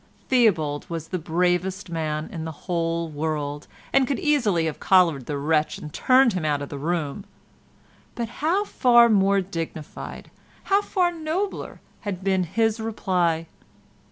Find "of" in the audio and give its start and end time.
6.63-6.69